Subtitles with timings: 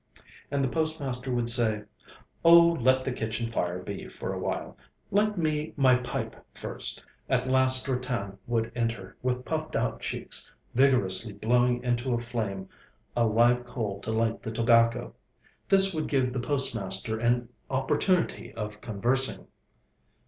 [0.49, 1.83] And the postmaster would say:
[2.43, 4.75] 'Oh, let the kitchen fire be for awhile;
[5.11, 11.33] light me my pipe first.' At last Ratan would enter, with puffed out cheeks, vigorously
[11.33, 12.67] blowing into a flame
[13.15, 15.13] a live coal to light the tobacco.
[15.69, 19.45] This would give the postmaster an opportunity of conversing.